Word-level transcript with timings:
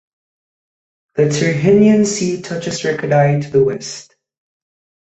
The 1.13 1.25
Tyrrhenian 1.29 2.05
Sea 2.07 2.41
touches 2.41 2.81
Ricadi 2.83 3.39
to 3.43 3.51
the 3.51 3.63
west. 3.63 4.15